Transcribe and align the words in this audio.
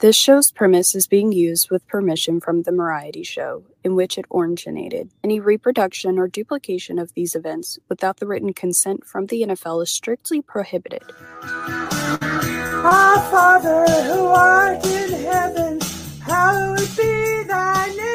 This 0.00 0.14
show's 0.14 0.52
premise 0.52 0.94
is 0.94 1.08
being 1.08 1.32
used 1.32 1.72
with 1.72 1.84
permission 1.88 2.38
from 2.38 2.62
The 2.62 2.70
Variety 2.70 3.24
Show, 3.24 3.64
in 3.82 3.96
which 3.96 4.16
it 4.16 4.26
originated. 4.32 5.10
Any 5.24 5.40
reproduction 5.40 6.20
or 6.20 6.28
duplication 6.28 7.00
of 7.00 7.12
these 7.14 7.34
events 7.34 7.80
without 7.88 8.18
the 8.18 8.26
written 8.28 8.52
consent 8.52 9.04
from 9.04 9.26
the 9.26 9.42
NFL 9.42 9.82
is 9.82 9.90
strictly 9.90 10.40
prohibited. 10.40 11.02
Our 11.42 13.18
Father 13.28 13.86
who 14.04 14.26
art 14.26 14.86
in 14.86 15.10
heaven, 15.24 15.80
hallowed 16.20 16.78
be 16.96 17.42
thy 17.48 17.92
name. 17.96 18.07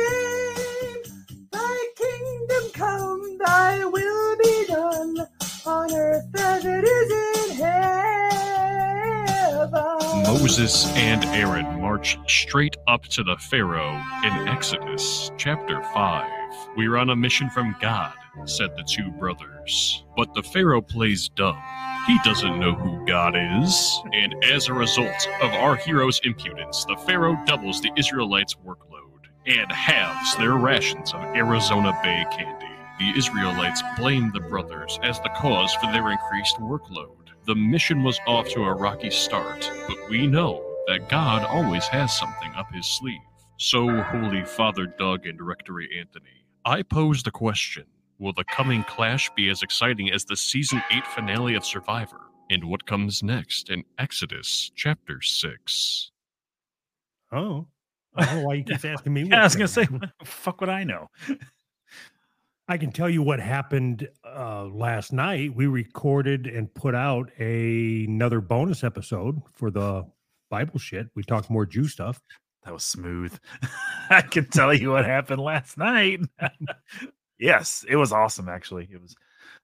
Moses 10.43 10.87
and 10.97 11.23
Aaron 11.27 11.79
march 11.79 12.17
straight 12.27 12.75
up 12.85 13.03
to 13.03 13.23
the 13.23 13.37
Pharaoh 13.37 13.95
in 14.25 14.49
Exodus 14.49 15.31
chapter 15.37 15.81
5. 15.93 16.29
We're 16.75 16.97
on 16.97 17.11
a 17.11 17.15
mission 17.15 17.49
from 17.49 17.77
God, 17.79 18.13
said 18.43 18.75
the 18.75 18.83
two 18.83 19.09
brothers. 19.11 20.03
But 20.17 20.33
the 20.33 20.43
Pharaoh 20.43 20.81
plays 20.81 21.29
dumb. 21.29 21.57
He 22.07 22.19
doesn't 22.25 22.59
know 22.59 22.73
who 22.73 23.05
God 23.05 23.35
is. 23.37 24.01
And 24.11 24.35
as 24.43 24.67
a 24.67 24.73
result 24.73 25.29
of 25.41 25.53
our 25.53 25.77
hero's 25.77 26.19
impudence, 26.25 26.83
the 26.83 26.97
Pharaoh 27.07 27.41
doubles 27.45 27.79
the 27.79 27.93
Israelites' 27.95 28.57
workload 28.65 29.21
and 29.45 29.71
halves 29.71 30.35
their 30.35 30.55
rations 30.55 31.13
of 31.13 31.21
Arizona 31.21 31.97
Bay 32.03 32.25
candy. 32.31 32.67
The 32.99 33.17
Israelites 33.17 33.81
blame 33.97 34.29
the 34.33 34.41
brothers 34.41 34.99
as 35.03 35.21
the 35.21 35.31
cause 35.37 35.73
for 35.75 35.89
their 35.93 36.11
increased 36.11 36.57
workload. 36.57 37.22
The 37.45 37.55
mission 37.55 38.03
was 38.03 38.21
off 38.25 38.47
to 38.51 38.63
a 38.63 38.73
rocky 38.73 39.09
start, 39.09 39.69
but 39.87 39.97
we 40.09 40.27
know 40.27 40.63
that 40.87 41.09
God 41.09 41.43
always 41.43 41.85
has 41.87 42.17
something 42.17 42.53
up 42.55 42.71
his 42.73 42.87
sleeve. 42.87 43.19
So, 43.57 44.01
Holy 44.01 44.45
Father 44.45 44.85
Doug 44.85 45.27
and 45.27 45.41
Rectory 45.41 45.89
Anthony, 45.99 46.45
I 46.63 46.83
pose 46.83 47.21
the 47.21 47.31
question 47.31 47.83
Will 48.17 48.31
the 48.31 48.45
coming 48.45 48.85
clash 48.85 49.29
be 49.35 49.49
as 49.49 49.61
exciting 49.61 50.09
as 50.11 50.23
the 50.23 50.37
season 50.37 50.81
8 50.89 51.05
finale 51.07 51.55
of 51.55 51.65
Survivor? 51.65 52.21
And 52.49 52.63
what 52.63 52.85
comes 52.85 53.21
next 53.21 53.69
in 53.69 53.83
Exodus 53.97 54.71
chapter 54.73 55.21
6? 55.21 56.11
Oh. 57.33 57.67
I 58.15 58.25
don't 58.25 58.35
know 58.35 58.45
why 58.45 58.53
you 58.53 58.63
keep 58.65 58.85
asking 58.85 59.13
me. 59.13 59.23
Yeah, 59.23 59.41
I 59.41 59.43
was 59.43 59.55
gonna 59.57 59.67
say, 59.67 59.85
going 59.85 59.95
on. 59.95 59.99
what 60.01 60.11
the 60.19 60.25
fuck 60.25 60.61
would 60.61 60.69
I 60.69 60.85
know? 60.85 61.09
I 62.73 62.77
can 62.79 62.91
tell 62.91 63.07
you 63.07 63.21
what 63.21 63.39
happened 63.39 64.09
uh, 64.25 64.65
last 64.65 65.13
night. 65.13 65.55
We 65.55 65.67
recorded 65.67 66.47
and 66.47 66.73
put 66.73 66.95
out 66.95 67.29
a, 67.37 68.05
another 68.05 68.41
bonus 68.41 68.83
episode 68.83 69.43
for 69.51 69.69
the 69.69 70.07
Bible 70.49 70.79
shit. 70.79 71.05
We 71.13 71.21
talked 71.21 71.51
more 71.51 71.67
Jew 71.67 71.87
stuff. 71.87 72.19
That 72.65 72.73
was 72.73 72.83
smooth. 72.83 73.37
I 74.09 74.21
can 74.21 74.49
tell 74.49 74.73
you 74.73 74.89
what 74.89 75.05
happened 75.05 75.39
last 75.39 75.77
night. 75.77 76.21
yes, 77.37 77.85
it 77.87 77.95
was 77.95 78.11
awesome. 78.11 78.49
Actually, 78.49 78.89
it 78.91 78.99
was 78.99 79.15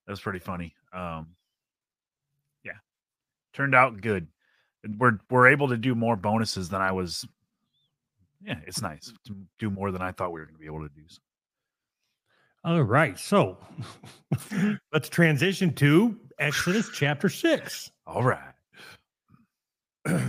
that 0.05 0.11
was 0.11 0.21
pretty 0.21 0.37
funny. 0.37 0.75
Um, 0.93 1.29
yeah, 2.63 2.77
turned 3.55 3.73
out 3.73 4.01
good. 4.01 4.27
We're 4.99 5.17
we're 5.31 5.47
able 5.47 5.69
to 5.69 5.77
do 5.77 5.95
more 5.95 6.15
bonuses 6.15 6.69
than 6.69 6.81
I 6.81 6.91
was. 6.91 7.27
Yeah, 8.39 8.59
it's 8.67 8.83
nice 8.83 9.11
to 9.25 9.35
do 9.57 9.71
more 9.71 9.89
than 9.89 10.03
I 10.03 10.11
thought 10.11 10.31
we 10.31 10.41
were 10.41 10.45
going 10.45 10.57
to 10.57 10.59
be 10.59 10.67
able 10.67 10.87
to 10.87 10.93
do. 10.93 11.01
So. 11.07 11.21
All 12.63 12.83
right. 12.83 13.17
So 13.17 13.57
let's 14.93 15.09
transition 15.09 15.73
to 15.75 16.19
Exodus 16.39 16.89
chapter 16.93 17.29
6. 17.29 17.91
All 18.05 18.23
right. 18.23 18.53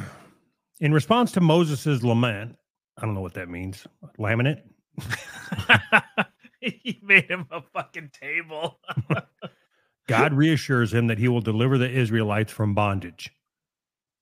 In 0.81 0.93
response 0.93 1.33
to 1.33 1.41
Moses' 1.41 2.03
lament, 2.03 2.57
I 2.99 3.05
don't 3.05 3.15
know 3.15 3.21
what 3.21 3.35
that 3.35 3.49
means. 3.49 3.87
Laminate? 4.19 4.63
he 6.61 7.01
made 7.03 7.25
him 7.25 7.47
a 7.51 7.63
fucking 7.75 8.11
table. 8.13 8.79
God 10.07 10.33
reassures 10.33 10.93
him 10.93 11.07
that 11.09 11.19
he 11.19 11.29
will 11.29 11.41
deliver 11.41 11.79
the 11.79 11.91
Israelites 11.91 12.53
from 12.53 12.75
bondage. 12.75 13.31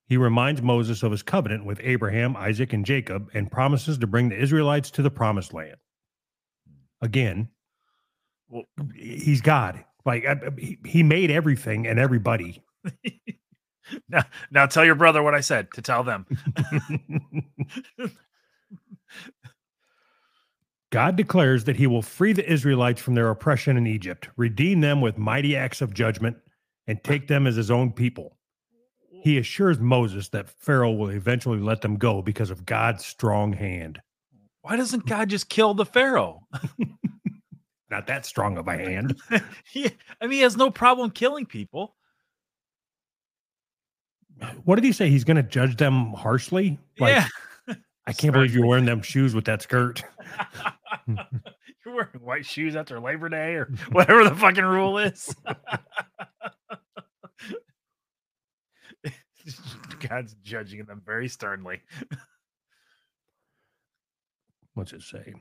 He 0.06 0.16
reminds 0.16 0.62
Moses 0.62 1.02
of 1.02 1.10
his 1.12 1.22
covenant 1.22 1.64
with 1.64 1.80
Abraham, 1.82 2.36
Isaac, 2.36 2.72
and 2.72 2.84
Jacob 2.84 3.30
and 3.34 3.50
promises 3.50 3.98
to 3.98 4.06
bring 4.06 4.28
the 4.30 4.40
Israelites 4.40 4.90
to 4.92 5.02
the 5.02 5.10
promised 5.10 5.52
land. 5.52 5.76
Again, 7.00 7.48
Well- 8.48 8.64
he's 8.94 9.41
God. 9.41 9.84
Like 10.04 10.25
he, 10.59 10.78
he 10.84 11.03
made 11.03 11.31
everything 11.31 11.86
and 11.86 11.98
everybody. 11.98 12.62
now, 14.09 14.25
now 14.50 14.66
tell 14.66 14.84
your 14.84 14.94
brother 14.94 15.22
what 15.22 15.34
I 15.34 15.41
said 15.41 15.70
to 15.75 15.82
tell 15.82 16.03
them. 16.03 16.26
God 20.91 21.16
declares 21.16 21.64
that 21.64 21.76
he 21.76 21.87
will 21.87 22.00
free 22.00 22.32
the 22.32 22.50
Israelites 22.50 23.03
from 23.03 23.14
their 23.14 23.28
oppression 23.28 23.76
in 23.76 23.87
Egypt, 23.87 24.31
redeem 24.37 24.81
them 24.81 25.03
with 25.03 25.19
mighty 25.19 25.54
acts 25.54 25.82
of 25.82 25.92
judgment, 25.92 26.38
and 26.87 27.04
take 27.04 27.28
them 27.28 27.47
as 27.47 27.56
his 27.56 27.70
own 27.70 27.92
people. 27.92 28.38
He 29.22 29.37
assures 29.37 29.78
Moses 29.78 30.28
that 30.31 30.48
Pharaoh 30.48 30.92
will 30.92 31.10
eventually 31.10 31.58
let 31.58 31.82
them 31.82 31.97
go 31.97 32.22
because 32.22 32.50
of 32.50 32.64
God's 32.64 33.04
strong 33.04 33.53
hand. 33.53 34.00
Why 34.62 34.76
doesn't 34.76 35.06
God 35.06 35.28
just 35.28 35.50
kill 35.50 35.75
the 35.75 35.84
Pharaoh? 35.84 36.47
Not 37.91 38.06
that 38.09 38.26
strong 38.26 38.59
of 38.59 38.69
a 38.69 38.76
hand. 38.76 39.19
he, 39.71 39.87
I 40.21 40.26
mean, 40.26 40.32
he 40.32 40.41
has 40.41 40.56
no 40.56 40.71
problem 40.71 41.10
killing 41.10 41.47
people. 41.47 41.94
What 44.65 44.76
did 44.76 44.84
he 44.84 44.93
say? 44.93 45.09
He's 45.09 45.25
going 45.25 45.37
to 45.38 45.43
judge 45.43 45.76
them 45.76 46.12
harshly? 46.12 46.78
Like, 46.99 47.16
yeah. 47.69 47.75
I 48.06 48.12
can't 48.16 48.32
believe 48.32 48.54
you're 48.54 48.66
wearing 48.66 48.84
them 48.84 49.03
shoes 49.03 49.34
with 49.34 49.47
that 49.47 49.62
skirt. 49.62 50.03
You're 51.87 51.94
wearing 51.94 52.21
white 52.21 52.44
shoes 52.44 52.76
after 52.76 53.00
Labor 53.00 53.31
Day 53.31 53.54
or 53.54 53.71
whatever 53.93 54.25
the 54.25 54.34
fucking 54.34 54.65
rule 54.65 54.99
is. 54.99 55.34
God's 60.06 60.34
judging 60.43 60.84
them 60.84 61.00
very 61.06 61.28
sternly. 61.28 61.81
What's 64.75 64.93
it 64.93 65.03
say? 65.03 65.34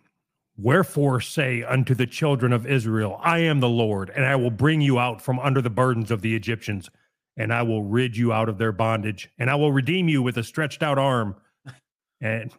Wherefore 0.60 1.22
say 1.22 1.64
unto 1.64 1.94
the 1.94 2.08
children 2.08 2.52
of 2.52 2.66
Israel, 2.66 3.20
I 3.22 3.40
am 3.40 3.60
the 3.60 3.70
Lord, 3.70 4.10
and 4.10 4.26
I 4.26 4.36
will 4.36 4.50
bring 4.50 4.82
you 4.82 4.98
out 4.98 5.22
from 5.22 5.40
under 5.40 5.62
the 5.62 5.70
burdens 5.70 6.10
of 6.10 6.22
the 6.22 6.36
Egyptians, 6.36 6.90
and 7.38 7.54
I 7.54 7.62
will 7.62 7.84
rid 7.84 8.18
you 8.18 8.34
out 8.34 8.50
of 8.50 8.58
their 8.58 8.72
bondage, 8.72 9.30
and 9.38 9.52
I 9.52 9.56
will 9.56 9.72
redeem 9.72 10.10
you 10.10 10.24
with 10.24 10.38
a 10.38 10.44
stretched 10.44 10.82
out 10.82 10.98
arm 10.98 11.36
and 12.22 12.52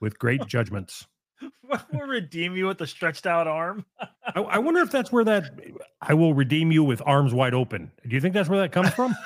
with 0.00 0.18
great 0.18 0.46
judgments. 0.46 1.06
What 1.62 1.90
will 1.90 2.06
redeem 2.06 2.54
you 2.54 2.66
with 2.66 2.80
a 2.82 2.86
stretched 2.86 3.26
out 3.26 3.46
arm? 3.46 3.86
I, 3.98 4.42
I 4.42 4.58
wonder 4.58 4.80
if 4.80 4.90
that's 4.90 5.10
where 5.10 5.24
that 5.24 5.58
I 6.02 6.12
will 6.12 6.34
redeem 6.34 6.70
you 6.70 6.84
with 6.84 7.00
arms 7.06 7.32
wide 7.32 7.54
open. 7.54 7.90
Do 8.06 8.14
you 8.14 8.20
think 8.20 8.34
that's 8.34 8.48
where 8.48 8.60
that 8.60 8.72
comes 8.72 8.90
from? 8.90 9.16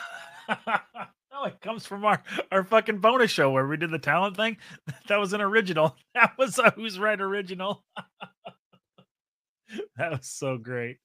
comes 1.63 1.87
from 1.87 2.05
our, 2.05 2.23
our 2.53 2.65
fucking 2.65 2.99
bonus 2.99 3.31
show 3.31 3.51
where 3.51 3.67
we 3.67 3.77
did 3.77 3.91
the 3.91 3.99
talent 3.99 4.37
thing. 4.37 4.57
That 5.09 5.19
was 5.19 5.33
an 5.33 5.41
original. 5.41 5.97
That 6.15 6.33
was 6.39 6.59
a 6.59 6.71
Who's 6.71 6.99
Right 6.99 7.21
original. 7.21 7.85
that 9.97 10.11
was 10.11 10.27
so 10.27 10.59
great. 10.59 10.99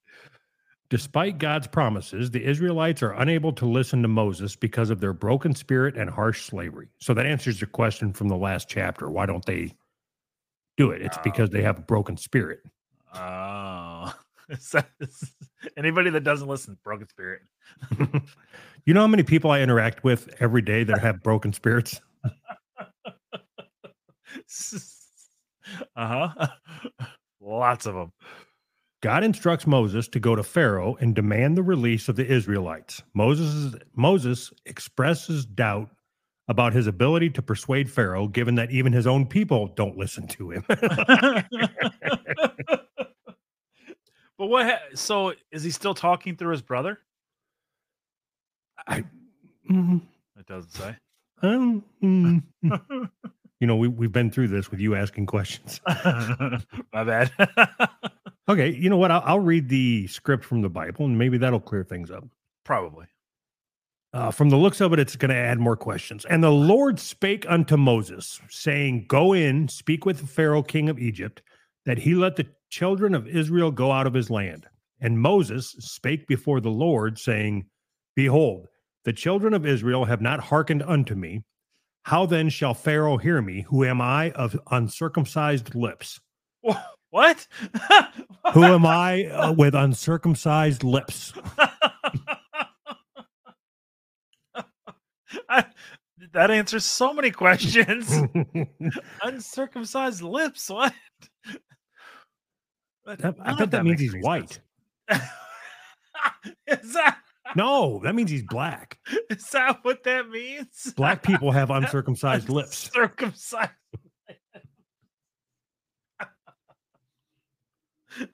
Despite 0.89 1.37
God's 1.37 1.67
promises, 1.67 2.31
the 2.31 2.43
Israelites 2.43 3.01
are 3.01 3.13
unable 3.13 3.53
to 3.53 3.65
listen 3.65 4.01
to 4.01 4.07
Moses 4.09 4.55
because 4.57 4.89
of 4.89 4.99
their 4.99 5.13
broken 5.13 5.55
spirit 5.55 5.95
and 5.97 6.09
harsh 6.09 6.43
slavery. 6.45 6.89
So 6.99 7.13
that 7.13 7.25
answers 7.25 7.61
your 7.61 7.69
question 7.69 8.11
from 8.11 8.27
the 8.27 8.35
last 8.35 8.67
chapter. 8.67 9.09
Why 9.09 9.25
don't 9.25 9.45
they 9.45 9.73
do 10.77 10.91
it? 10.91 11.01
It's 11.01 11.17
because 11.19 11.49
they 11.49 11.61
have 11.61 11.79
a 11.79 11.83
broken 11.83 12.17
spirit. 12.17 12.59
Oh. 13.13 13.17
So- 13.19 13.80
Anybody 15.77 16.09
that 16.09 16.23
doesn't 16.23 16.47
listen, 16.47 16.77
broken 16.83 17.07
spirit. 17.07 17.41
you 18.85 18.93
know 18.93 19.01
how 19.01 19.07
many 19.07 19.23
people 19.23 19.51
I 19.51 19.61
interact 19.61 20.03
with 20.03 20.33
every 20.39 20.61
day 20.61 20.83
that 20.83 20.99
have 20.99 21.23
broken 21.23 21.53
spirits? 21.53 22.01
uh 25.95 26.27
huh. 26.29 26.47
Lots 27.39 27.85
of 27.85 27.95
them. 27.95 28.11
God 29.01 29.23
instructs 29.23 29.65
Moses 29.65 30.07
to 30.09 30.19
go 30.19 30.35
to 30.35 30.43
Pharaoh 30.43 30.95
and 30.99 31.15
demand 31.15 31.57
the 31.57 31.63
release 31.63 32.07
of 32.07 32.15
the 32.15 32.25
Israelites. 32.25 33.01
Moses 33.13 33.75
Moses 33.95 34.53
expresses 34.65 35.45
doubt 35.45 35.89
about 36.47 36.73
his 36.73 36.85
ability 36.85 37.29
to 37.29 37.41
persuade 37.41 37.89
Pharaoh 37.89 38.27
given 38.27 38.55
that 38.55 38.71
even 38.71 38.91
his 38.93 39.07
own 39.07 39.25
people 39.25 39.67
don't 39.75 39.97
listen 39.97 40.27
to 40.27 40.51
him. 40.51 40.65
What? 44.51 44.65
Ha- 44.67 44.79
so 44.95 45.33
is 45.51 45.63
he 45.63 45.71
still 45.71 45.93
talking 45.93 46.35
through 46.35 46.51
his 46.51 46.61
brother? 46.61 46.99
I 48.87 49.03
Mhm. 49.69 50.01
It 50.37 50.45
doesn't 50.47 50.71
say. 50.71 50.95
Um, 51.41 51.83
mm. 52.03 52.41
you 53.59 53.67
know, 53.67 53.75
we, 53.75 53.87
we've 53.87 54.11
been 54.11 54.31
through 54.31 54.49
this 54.49 54.69
with 54.71 54.79
you 54.79 54.95
asking 54.95 55.25
questions. 55.27 55.79
My 56.93 57.03
bad. 57.03 57.31
Okay, 58.49 58.71
you 58.71 58.89
know 58.89 58.97
what? 58.97 59.11
I'll, 59.11 59.23
I'll 59.23 59.39
read 59.39 59.69
the 59.69 60.07
script 60.07 60.43
from 60.43 60.61
the 60.61 60.67
Bible 60.67 61.05
and 61.05 61.17
maybe 61.17 61.37
that'll 61.37 61.59
clear 61.61 61.85
things 61.85 62.11
up. 62.11 62.25
Probably. 62.65 63.05
Uh, 64.13 64.29
from 64.31 64.49
the 64.49 64.57
looks 64.57 64.81
of 64.81 64.91
it, 64.91 64.99
it's 64.99 65.15
going 65.15 65.29
to 65.29 65.35
add 65.35 65.57
more 65.57 65.77
questions. 65.77 66.25
And 66.25 66.43
the 66.43 66.51
Lord 66.51 66.99
spake 66.99 67.45
unto 67.47 67.77
Moses, 67.77 68.41
saying, 68.49 69.05
Go 69.07 69.31
in, 69.31 69.69
speak 69.69 70.05
with 70.05 70.27
Pharaoh, 70.27 70.63
king 70.63 70.89
of 70.89 70.99
Egypt, 70.99 71.41
that 71.85 71.99
he 71.99 72.13
let 72.13 72.35
the 72.35 72.45
children 72.71 73.13
of 73.13 73.27
Israel 73.27 73.69
go 73.69 73.91
out 73.91 74.07
of 74.07 74.13
his 74.15 74.31
land. 74.31 74.65
And 74.99 75.19
Moses 75.19 75.75
spake 75.79 76.27
before 76.27 76.59
the 76.61 76.71
Lord, 76.71 77.19
saying, 77.19 77.65
Behold, 78.15 78.67
the 79.03 79.13
children 79.13 79.53
of 79.53 79.65
Israel 79.65 80.05
have 80.05 80.21
not 80.21 80.39
hearkened 80.39 80.81
unto 80.83 81.13
me. 81.13 81.43
How 82.03 82.25
then 82.25 82.49
shall 82.49 82.73
Pharaoh 82.73 83.17
hear 83.17 83.41
me, 83.41 83.65
who 83.69 83.83
am 83.83 84.01
I 84.01 84.31
of 84.31 84.59
uncircumcised 84.71 85.75
lips? 85.75 86.19
What? 87.11 87.45
Who 88.53 88.63
am 88.63 88.85
I 88.85 89.25
uh, 89.25 89.51
with 89.51 89.75
uncircumcised 89.75 90.83
lips? 90.83 91.33
I, 95.49 95.65
that 96.31 96.51
answers 96.51 96.85
so 96.85 97.13
many 97.13 97.31
questions. 97.31 98.17
Uncircumcised 99.23 100.21
lips. 100.21 100.69
What? 100.69 100.93
But 103.11 103.19
That- 103.19 103.35
I 103.41 103.49
none 103.49 103.57
bet 103.57 103.71
that 103.71 103.83
means 103.83 103.99
he's 103.99 104.15
white. 104.21 104.59
is 106.67 106.93
that 106.93 107.17
No, 107.57 107.99
that 108.03 108.15
means 108.15 108.31
he's 108.31 108.43
black. 108.43 108.99
is 109.29 109.49
that 109.49 109.79
what 109.83 110.03
that 110.03 110.29
means? 110.29 110.93
Black 110.95 111.21
people 111.23 111.51
have 111.51 111.69
uncircumcised 111.71 112.47
lips. 112.47 112.89
Circumcised. 112.93 113.71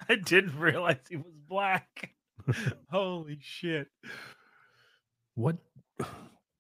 I 0.10 0.16
didn't 0.16 0.58
realize 0.60 0.98
he 1.10 1.18
was 1.18 1.34
black. 1.48 2.12
Holy 2.92 3.40
shit. 3.42 3.88
What? 5.36 5.58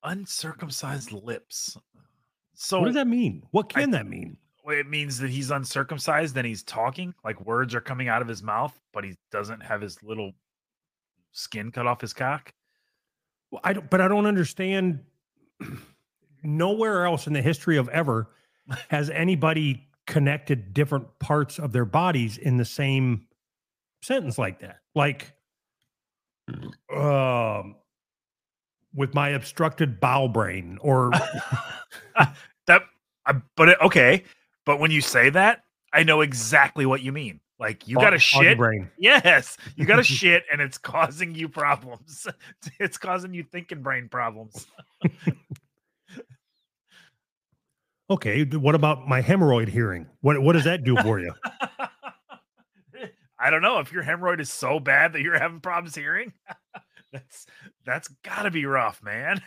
Uncircumcised 0.03 1.11
lips. 1.11 1.77
So 2.55 2.79
What 2.79 2.85
does 2.87 2.95
that 2.95 3.07
mean? 3.07 3.43
What 3.51 3.71
I- 3.75 3.81
can 3.81 3.91
that 3.91 4.07
mean? 4.07 4.37
It 4.67 4.87
means 4.87 5.17
that 5.19 5.29
he's 5.29 5.49
uncircumcised 5.49 6.35
and 6.35 6.45
he's 6.45 6.63
talking 6.63 7.13
like 7.23 7.39
words 7.45 7.73
are 7.73 7.81
coming 7.81 8.09
out 8.09 8.21
of 8.21 8.27
his 8.27 8.43
mouth, 8.43 8.77
but 8.93 9.03
he 9.03 9.15
doesn't 9.31 9.61
have 9.61 9.81
his 9.81 10.01
little 10.03 10.33
skin 11.31 11.71
cut 11.71 11.87
off 11.87 12.01
his 12.01 12.13
cock. 12.13 12.53
Well, 13.51 13.61
I 13.63 13.73
don't, 13.73 13.89
but 13.89 14.01
I 14.01 14.07
don't 14.07 14.25
understand. 14.25 14.99
Nowhere 16.43 17.05
else 17.05 17.27
in 17.27 17.33
the 17.33 17.41
history 17.41 17.77
of 17.77 17.89
ever 17.89 18.29
has 18.89 19.09
anybody 19.09 19.87
connected 20.05 20.73
different 20.73 21.07
parts 21.19 21.59
of 21.59 21.71
their 21.71 21.85
bodies 21.85 22.37
in 22.37 22.57
the 22.57 22.65
same 22.65 23.25
sentence 24.01 24.37
like 24.37 24.59
that. 24.59 24.79
Like, 24.95 25.33
um, 26.95 27.75
with 28.93 29.13
my 29.13 29.29
obstructed 29.29 29.99
bowel 29.99 30.29
brain, 30.29 30.77
or 30.81 31.11
That, 32.67 32.83
I, 33.25 33.33
but 33.55 33.69
it, 33.69 33.77
okay, 33.81 34.23
but 34.67 34.81
when 34.81 34.91
you 34.91 34.99
say 34.99 35.29
that, 35.29 35.63
I 35.93 36.03
know 36.03 36.19
exactly 36.19 36.85
what 36.85 37.01
you 37.01 37.13
mean. 37.13 37.39
Like 37.57 37.87
you 37.87 37.95
got 37.95 38.13
a 38.13 38.19
shit. 38.19 38.57
brain. 38.57 38.91
Yes, 38.99 39.57
you 39.77 39.85
got 39.85 39.97
a 39.97 40.03
shit, 40.19 40.43
and 40.51 40.61
it's 40.61 40.77
causing 40.77 41.33
you 41.33 41.49
problems. 41.49 42.27
It's 42.79 42.97
causing 42.97 43.33
you 43.33 43.43
thinking 43.43 43.81
brain 43.81 44.09
problems. 44.09 44.67
Okay, 48.09 48.43
what 48.43 48.75
about 48.75 49.07
my 49.07 49.21
hemorrhoid 49.21 49.69
hearing? 49.69 50.05
What 50.19 50.39
what 50.41 50.53
does 50.53 50.65
that 50.65 50.83
do 50.83 50.97
for 50.97 51.19
you? 51.19 51.33
I 53.39 53.49
don't 53.49 53.61
know 53.61 53.79
if 53.79 53.91
your 53.93 54.03
hemorrhoid 54.03 54.41
is 54.41 54.51
so 54.51 54.79
bad 54.81 55.13
that 55.13 55.21
you're 55.21 55.39
having 55.39 55.61
problems 55.61 55.95
hearing. 55.95 56.33
that's 57.13 57.47
that's 57.85 58.09
got 58.23 58.43
to 58.43 58.51
be 58.51 58.65
rough, 58.65 59.01
man. 59.01 59.41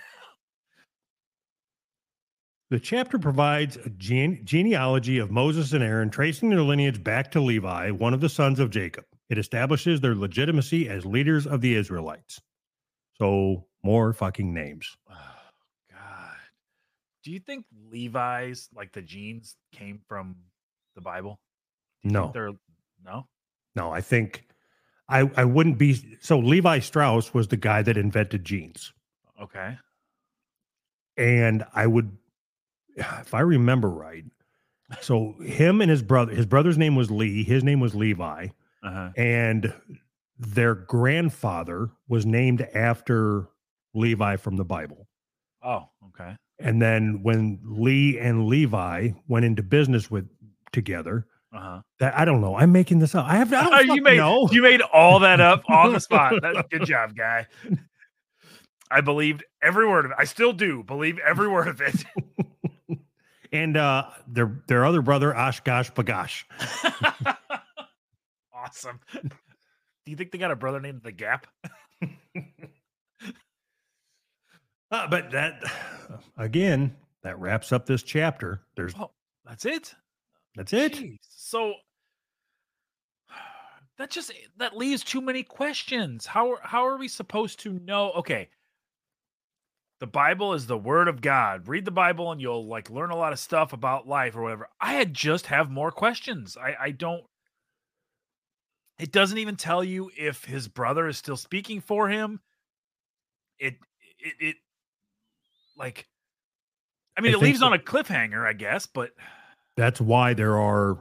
The 2.70 2.78
chapter 2.78 3.18
provides 3.18 3.76
a 3.78 3.90
gene- 3.90 4.44
genealogy 4.44 5.18
of 5.18 5.30
Moses 5.30 5.72
and 5.72 5.82
Aaron, 5.82 6.08
tracing 6.08 6.50
their 6.50 6.62
lineage 6.62 7.02
back 7.02 7.30
to 7.32 7.40
Levi, 7.40 7.90
one 7.90 8.14
of 8.14 8.20
the 8.20 8.28
sons 8.28 8.60
of 8.60 8.70
Jacob. 8.70 9.04
It 9.28 9.38
establishes 9.38 10.00
their 10.00 10.14
legitimacy 10.14 10.88
as 10.88 11.04
leaders 11.04 11.46
of 11.46 11.60
the 11.60 11.74
Israelites. 11.74 12.40
So, 13.14 13.66
more 13.82 14.12
fucking 14.12 14.52
names. 14.54 14.96
Oh 15.10 15.14
God, 15.90 16.36
do 17.24 17.32
you 17.32 17.40
think 17.40 17.64
Levi's 17.90 18.68
like 18.74 18.92
the 18.92 19.02
genes 19.02 19.56
came 19.72 20.00
from 20.08 20.36
the 20.94 21.00
Bible? 21.00 21.40
Do 22.02 22.08
you 22.08 22.12
think 22.14 22.24
No, 22.26 22.30
they're 22.32 22.52
no. 23.04 23.26
no, 23.74 23.90
I 23.90 24.00
think 24.00 24.46
I, 25.08 25.28
I 25.36 25.44
wouldn't 25.44 25.76
be. 25.78 26.16
So, 26.20 26.38
Levi 26.38 26.78
Strauss 26.78 27.34
was 27.34 27.48
the 27.48 27.56
guy 27.56 27.82
that 27.82 27.96
invented 27.96 28.44
jeans. 28.44 28.92
Okay, 29.42 29.76
And 31.16 31.64
I 31.74 31.86
would, 31.86 32.16
if 33.20 33.34
I 33.34 33.40
remember 33.40 33.88
right, 33.90 34.24
so 35.00 35.34
him 35.40 35.80
and 35.80 35.90
his 35.90 36.02
brother, 36.02 36.34
his 36.34 36.46
brother's 36.46 36.78
name 36.78 36.96
was 36.96 37.10
Lee, 37.10 37.44
his 37.44 37.62
name 37.64 37.80
was 37.80 37.94
Levi. 37.94 38.48
uh-huh. 38.82 39.10
and 39.16 39.72
their 40.38 40.74
grandfather 40.74 41.90
was 42.08 42.24
named 42.24 42.62
after 42.74 43.46
Levi 43.94 44.36
from 44.36 44.56
the 44.56 44.64
Bible. 44.64 45.06
Oh, 45.62 45.84
okay. 46.08 46.34
And 46.58 46.80
then 46.80 47.22
when 47.22 47.60
Lee 47.62 48.18
and 48.18 48.46
Levi 48.46 49.10
went 49.28 49.44
into 49.44 49.62
business 49.62 50.10
with 50.10 50.26
together, 50.72 51.26
Uh-huh. 51.52 51.82
that 51.98 52.16
I 52.18 52.24
don't 52.24 52.40
know. 52.40 52.56
I'm 52.56 52.72
making 52.72 53.00
this 53.00 53.14
up. 53.14 53.26
I 53.26 53.36
have 53.36 53.52
I 53.52 53.62
don't 53.80 53.90
Oh, 53.90 53.94
you 53.94 54.02
made 54.02 54.16
know. 54.16 54.48
you 54.50 54.62
made 54.62 54.80
all 54.80 55.18
that 55.20 55.40
up 55.40 55.62
on 55.68 55.92
the 55.92 56.00
spot. 56.00 56.34
That's 56.40 56.66
good 56.70 56.86
job, 56.86 57.14
guy. 57.14 57.46
I 58.90 59.02
believed 59.02 59.44
every 59.62 59.86
word 59.86 60.06
of 60.06 60.12
it. 60.12 60.16
I 60.18 60.24
still 60.24 60.52
do 60.54 60.82
believe 60.82 61.18
every 61.18 61.48
word 61.48 61.68
of 61.68 61.80
it. 61.82 62.02
and 63.52 63.76
uh 63.76 64.04
their 64.26 64.62
their 64.66 64.84
other 64.84 65.02
brother 65.02 65.32
OshKosh 65.32 65.92
B'gosh. 65.94 67.36
awesome. 68.54 69.00
Do 69.12 70.10
you 70.10 70.16
think 70.16 70.30
they 70.32 70.38
got 70.38 70.50
a 70.50 70.56
brother 70.56 70.80
named 70.80 71.02
the 71.02 71.12
Gap? 71.12 71.46
Uh, 74.92 75.06
but 75.08 75.30
that 75.30 75.62
again, 76.36 76.96
that 77.22 77.38
wraps 77.38 77.70
up 77.70 77.86
this 77.86 78.02
chapter. 78.02 78.62
There's 78.74 78.92
Oh, 78.98 79.12
that's 79.44 79.64
it. 79.64 79.94
that's 80.56 80.72
it. 80.72 80.94
Jeez. 80.94 81.18
So 81.30 81.74
that 83.98 84.10
just 84.10 84.32
that 84.56 84.76
leaves 84.76 85.04
too 85.04 85.20
many 85.20 85.44
questions. 85.44 86.26
How 86.26 86.56
how 86.64 86.84
are 86.86 86.96
we 86.98 87.06
supposed 87.06 87.60
to 87.60 87.74
know? 87.74 88.10
Okay. 88.12 88.48
The 90.00 90.06
Bible 90.06 90.54
is 90.54 90.66
the 90.66 90.78
word 90.78 91.08
of 91.08 91.20
God. 91.20 91.68
Read 91.68 91.84
the 91.84 91.90
Bible 91.90 92.32
and 92.32 92.40
you'll 92.40 92.66
like 92.66 92.88
learn 92.88 93.10
a 93.10 93.16
lot 93.16 93.34
of 93.34 93.38
stuff 93.38 93.74
about 93.74 94.08
life 94.08 94.34
or 94.34 94.40
whatever. 94.42 94.66
I 94.80 94.94
had 94.94 95.12
just 95.12 95.44
have 95.46 95.70
more 95.70 95.92
questions. 95.92 96.56
I 96.56 96.74
I 96.80 96.90
don't 96.90 97.24
it 98.98 99.12
doesn't 99.12 99.38
even 99.38 99.56
tell 99.56 99.84
you 99.84 100.10
if 100.16 100.44
his 100.44 100.68
brother 100.68 101.06
is 101.06 101.18
still 101.18 101.36
speaking 101.36 101.82
for 101.82 102.08
him. 102.08 102.40
It 103.58 103.76
it 104.18 104.34
it 104.40 104.56
like 105.76 106.08
I 107.16 107.20
mean 107.20 107.32
I 107.32 107.34
it 107.36 107.40
leaves 107.40 107.60
so. 107.60 107.66
on 107.66 107.74
a 107.74 107.78
cliffhanger, 107.78 108.46
I 108.46 108.54
guess, 108.54 108.86
but 108.86 109.10
That's 109.76 110.00
why 110.00 110.34
there 110.34 110.58
are 110.58 110.98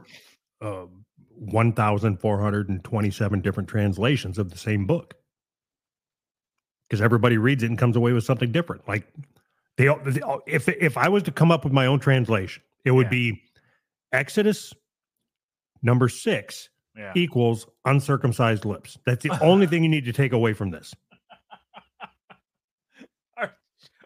uh, 0.60 0.86
1,427 1.36 3.40
different 3.40 3.68
translations 3.68 4.38
of 4.38 4.50
the 4.50 4.58
same 4.58 4.86
book. 4.86 5.14
Because 6.90 7.00
everybody 7.00 7.38
reads 7.38 7.62
it 7.62 7.70
and 7.70 7.78
comes 7.78 7.94
away 7.94 8.12
with 8.12 8.24
something 8.24 8.50
different. 8.50 8.86
Like 8.88 9.06
they, 9.76 9.86
they 10.06 10.20
if 10.46 10.68
if 10.68 10.96
I 10.98 11.08
was 11.08 11.22
to 11.22 11.30
come 11.30 11.52
up 11.52 11.62
with 11.62 11.72
my 11.72 11.86
own 11.86 12.00
translation, 12.00 12.64
it 12.84 12.90
would 12.90 13.06
Yeah. 13.06 13.10
be 13.10 13.42
Exodus 14.12 14.74
number 15.82 16.08
six 16.08 16.68
yeah. 16.96 17.12
equals 17.14 17.68
uncircumcised 17.84 18.64
lips. 18.64 18.98
That's 19.06 19.22
the 19.22 19.38
only 19.42 19.68
thing 19.68 19.84
you 19.84 19.88
need 19.88 20.04
to 20.06 20.12
take 20.12 20.32
away 20.32 20.52
from 20.52 20.70
this. 20.70 20.92
our 23.36 23.52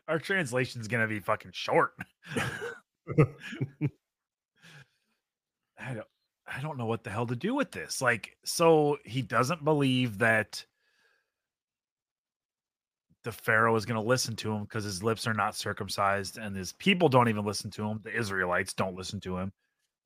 our 0.07 0.19
translation's 0.19 0.87
gonna 0.87 1.09
be 1.09 1.21
fucking 1.21 1.53
short. 1.55 1.95
I 5.79 5.95
don't 5.95 6.07
I 6.47 6.61
don't 6.61 6.77
know 6.77 6.87
what 6.87 7.03
the 7.03 7.11
hell 7.11 7.27
to 7.27 7.37
do 7.37 7.55
with 7.55 7.73
this. 7.73 8.03
Like, 8.03 8.37
so 8.45 8.99
he 9.05 9.23
doesn't 9.23 9.65
believe 9.65 10.19
that 10.19 10.65
the 13.25 13.33
Pharaoh 13.33 13.75
is 13.77 13.85
gonna 13.87 14.03
listen 14.03 14.37
to 14.37 14.53
him 14.53 14.63
because 14.63 14.85
his 14.85 15.03
lips 15.03 15.27
are 15.27 15.35
not 15.35 15.57
circumcised, 15.57 16.39
and 16.39 16.55
his 16.55 16.73
people 16.75 17.09
don't 17.09 17.29
even 17.29 17.45
listen 17.45 17.71
to 17.73 17.85
him. 17.89 18.01
The 18.05 18.15
Israelites 18.17 18.73
don't 18.75 18.95
listen 18.95 19.19
to 19.21 19.37
him. 19.39 19.53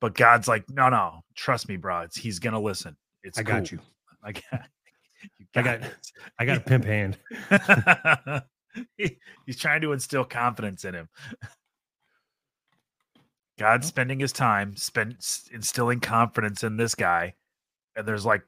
But 0.01 0.15
God's 0.15 0.47
like, 0.47 0.69
no, 0.69 0.87
no, 0.89 1.21
trust 1.35 1.67
me, 1.67 1.75
bro. 1.75 2.01
It's 2.01 2.15
he's 2.17 2.39
gonna 2.39 2.59
listen. 2.59 2.95
It's 3.23 3.37
I 3.37 3.43
got 3.43 3.71
you. 3.71 3.79
I 4.23 4.31
got, 4.31 4.43
you 5.37 5.45
I 5.55 5.61
got-. 5.61 5.81
I 6.39 6.45
got 6.45 6.57
a 6.57 6.61
pimp 6.61 6.85
hand. 6.85 7.17
He- 8.97 9.17
He's 9.45 9.57
trying 9.57 9.81
to 9.81 9.91
instill 9.93 10.23
confidence 10.23 10.85
in 10.85 10.93
him. 10.93 11.09
God's 13.57 13.87
spending 13.87 14.19
his 14.19 14.31
time 14.31 14.75
spend 14.77 15.17
instilling 15.51 15.99
confidence 15.99 16.63
in 16.63 16.77
this 16.77 16.95
guy, 16.95 17.33
and 17.95 18.07
there's 18.07 18.25
like 18.25 18.41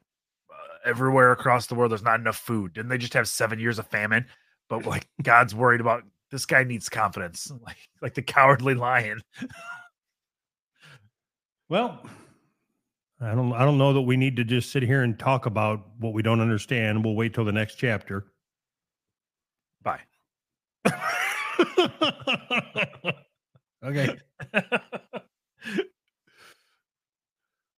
uh, 0.49 0.89
everywhere 0.89 1.31
across 1.31 1.67
the 1.67 1.75
world, 1.75 1.91
there's 1.91 2.03
not 2.03 2.19
enough 2.19 2.37
food. 2.37 2.73
Didn't 2.73 2.89
they 2.89 2.97
just 2.97 3.13
have 3.15 3.27
seven 3.27 3.59
years 3.59 3.77
of 3.77 3.87
famine? 3.87 4.25
But 4.71 4.85
like 4.85 5.05
God's 5.21 5.53
worried 5.53 5.81
about 5.81 6.03
this 6.31 6.45
guy 6.45 6.63
needs 6.63 6.87
confidence, 6.87 7.51
like 7.65 7.77
like 8.01 8.13
the 8.13 8.21
cowardly 8.21 8.73
lion. 8.73 9.21
Well, 11.67 11.99
I 13.19 13.35
don't 13.35 13.51
I 13.53 13.65
don't 13.65 13.77
know 13.77 13.91
that 13.93 14.01
we 14.01 14.15
need 14.17 14.37
to 14.37 14.45
just 14.45 14.71
sit 14.71 14.81
here 14.81 15.03
and 15.03 15.19
talk 15.19 15.45
about 15.45 15.85
what 15.99 16.13
we 16.13 16.21
don't 16.21 16.39
understand. 16.39 17.03
We'll 17.03 17.15
wait 17.15 17.33
till 17.33 17.43
the 17.43 17.51
next 17.51 17.75
chapter. 17.75 18.27
Bye. 19.83 19.99
okay. 23.83 24.17